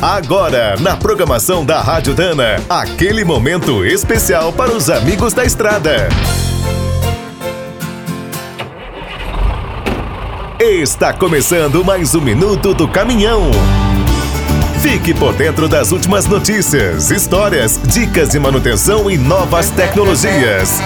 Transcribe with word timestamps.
Agora, 0.00 0.76
na 0.78 0.94
programação 0.94 1.64
da 1.64 1.80
Rádio 1.80 2.14
Dana, 2.14 2.62
aquele 2.68 3.24
momento 3.24 3.84
especial 3.84 4.52
para 4.52 4.70
os 4.70 4.90
amigos 4.90 5.32
da 5.32 5.42
estrada. 5.42 6.08
Está 10.60 11.14
começando 11.14 11.82
mais 11.82 12.14
um 12.14 12.20
minuto 12.20 12.74
do 12.74 12.86
caminhão. 12.86 13.50
Fique 14.82 15.14
por 15.14 15.34
dentro 15.34 15.66
das 15.66 15.92
últimas 15.92 16.26
notícias, 16.26 17.10
histórias, 17.10 17.80
dicas 17.82 18.28
de 18.28 18.38
manutenção 18.38 19.10
e 19.10 19.16
novas 19.16 19.70
tecnologias. 19.70 20.78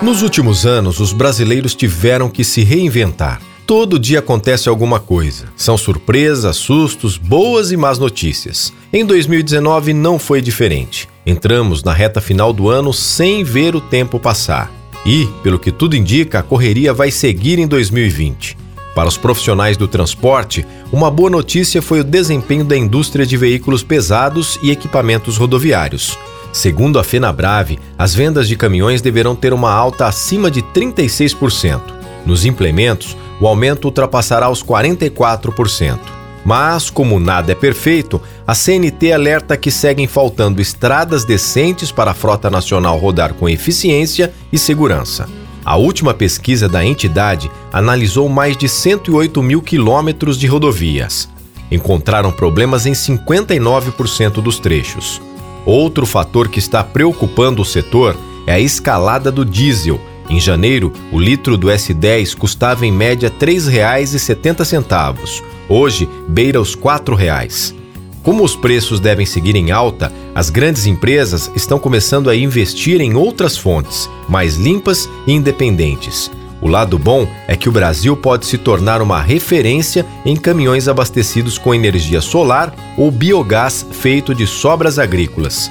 Nos 0.00 0.22
últimos 0.22 0.64
anos, 0.64 1.00
os 1.00 1.12
brasileiros 1.12 1.74
tiveram 1.74 2.30
que 2.30 2.44
se 2.44 2.62
reinventar. 2.62 3.40
Todo 3.66 3.98
dia 3.98 4.20
acontece 4.20 4.68
alguma 4.68 5.00
coisa. 5.00 5.46
São 5.56 5.76
surpresas, 5.76 6.54
sustos, 6.54 7.16
boas 7.16 7.72
e 7.72 7.76
más 7.76 7.98
notícias. 7.98 8.72
Em 8.92 9.04
2019 9.04 9.92
não 9.92 10.20
foi 10.20 10.40
diferente. 10.40 11.08
Entramos 11.26 11.82
na 11.82 11.92
reta 11.92 12.20
final 12.20 12.52
do 12.52 12.68
ano 12.68 12.92
sem 12.92 13.42
ver 13.42 13.74
o 13.74 13.80
tempo 13.80 14.20
passar. 14.20 14.70
E, 15.04 15.26
pelo 15.42 15.58
que 15.58 15.72
tudo 15.72 15.96
indica, 15.96 16.38
a 16.38 16.42
correria 16.44 16.94
vai 16.94 17.10
seguir 17.10 17.58
em 17.58 17.66
2020. 17.66 18.56
Para 18.94 19.08
os 19.08 19.16
profissionais 19.16 19.76
do 19.76 19.88
transporte, 19.88 20.64
uma 20.92 21.10
boa 21.10 21.28
notícia 21.28 21.82
foi 21.82 21.98
o 21.98 22.04
desempenho 22.04 22.64
da 22.64 22.76
indústria 22.76 23.26
de 23.26 23.36
veículos 23.36 23.82
pesados 23.82 24.60
e 24.62 24.70
equipamentos 24.70 25.36
rodoviários. 25.36 26.16
Segundo 26.52 27.00
a 27.00 27.04
FenaBrave, 27.04 27.80
as 27.98 28.14
vendas 28.14 28.46
de 28.46 28.54
caminhões 28.54 29.02
deverão 29.02 29.34
ter 29.34 29.52
uma 29.52 29.72
alta 29.72 30.06
acima 30.06 30.52
de 30.52 30.62
36%. 30.62 31.95
Nos 32.26 32.44
implementos, 32.44 33.16
o 33.40 33.46
aumento 33.46 33.84
ultrapassará 33.86 34.50
os 34.50 34.62
44%. 34.62 36.00
Mas, 36.44 36.90
como 36.90 37.18
nada 37.18 37.52
é 37.52 37.54
perfeito, 37.54 38.20
a 38.46 38.54
CNT 38.54 39.12
alerta 39.12 39.56
que 39.56 39.70
seguem 39.70 40.06
faltando 40.06 40.60
estradas 40.60 41.24
decentes 41.24 41.90
para 41.90 42.10
a 42.10 42.14
frota 42.14 42.50
nacional 42.50 42.98
rodar 42.98 43.34
com 43.34 43.48
eficiência 43.48 44.32
e 44.52 44.58
segurança. 44.58 45.28
A 45.64 45.76
última 45.76 46.14
pesquisa 46.14 46.68
da 46.68 46.84
entidade 46.84 47.50
analisou 47.72 48.28
mais 48.28 48.56
de 48.56 48.68
108 48.68 49.42
mil 49.42 49.60
quilômetros 49.60 50.38
de 50.38 50.46
rodovias. 50.46 51.28
Encontraram 51.68 52.30
problemas 52.30 52.86
em 52.86 52.92
59% 52.92 54.34
dos 54.34 54.60
trechos. 54.60 55.20
Outro 55.64 56.06
fator 56.06 56.48
que 56.48 56.60
está 56.60 56.84
preocupando 56.84 57.62
o 57.62 57.64
setor 57.64 58.16
é 58.46 58.52
a 58.52 58.60
escalada 58.60 59.32
do 59.32 59.44
diesel, 59.44 60.00
em 60.28 60.40
janeiro, 60.40 60.92
o 61.12 61.18
litro 61.18 61.56
do 61.56 61.68
S10 61.68 62.34
custava 62.36 62.84
em 62.84 62.92
média 62.92 63.28
R$ 63.28 63.46
3,70. 63.46 65.42
Hoje, 65.68 66.08
beira 66.28 66.60
os 66.60 66.74
R$ 66.74 66.80
4,00. 66.80 67.74
Como 68.22 68.42
os 68.42 68.56
preços 68.56 68.98
devem 68.98 69.24
seguir 69.24 69.54
em 69.54 69.70
alta, 69.70 70.12
as 70.34 70.50
grandes 70.50 70.84
empresas 70.84 71.48
estão 71.54 71.78
começando 71.78 72.28
a 72.28 72.34
investir 72.34 73.00
em 73.00 73.14
outras 73.14 73.56
fontes, 73.56 74.10
mais 74.28 74.56
limpas 74.56 75.08
e 75.28 75.32
independentes. 75.32 76.28
O 76.60 76.66
lado 76.66 76.98
bom 76.98 77.28
é 77.46 77.54
que 77.54 77.68
o 77.68 77.72
Brasil 77.72 78.16
pode 78.16 78.46
se 78.46 78.58
tornar 78.58 79.00
uma 79.00 79.22
referência 79.22 80.04
em 80.24 80.34
caminhões 80.34 80.88
abastecidos 80.88 81.56
com 81.56 81.72
energia 81.72 82.20
solar 82.20 82.74
ou 82.96 83.12
biogás 83.12 83.86
feito 83.92 84.34
de 84.34 84.46
sobras 84.46 84.98
agrícolas. 84.98 85.70